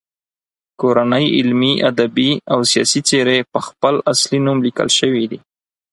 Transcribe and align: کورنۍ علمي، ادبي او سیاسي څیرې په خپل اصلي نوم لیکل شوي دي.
کورنۍ 0.81 1.25
علمي، 1.37 1.73
ادبي 1.89 2.29
او 2.51 2.59
سیاسي 2.71 3.01
څیرې 3.07 3.39
په 3.51 3.59
خپل 3.67 3.95
اصلي 4.11 4.39
نوم 4.45 4.57
لیکل 4.65 4.89
شوي 4.99 5.25
دي. 5.31 5.39